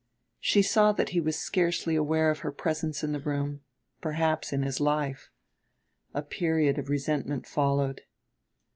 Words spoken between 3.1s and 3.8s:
the room,